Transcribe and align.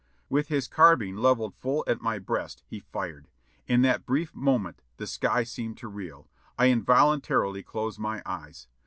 With 0.29 0.47
his 0.47 0.67
carbine 0.67 1.17
levelled 1.17 1.53
full 1.53 1.83
at 1.85 2.01
my 2.01 2.17
breast 2.17 2.63
he 2.65 2.79
fired. 2.79 3.27
In 3.67 3.83
that 3.83 4.03
brief 4.03 4.33
moment 4.33 4.81
the 4.97 5.05
sky 5.05 5.43
seemed 5.43 5.77
to 5.77 5.87
reel; 5.87 6.27
I 6.57 6.71
involuntarily 6.71 7.61
closed 7.61 7.99
my 7.99 8.23
eyes. 8.25 8.67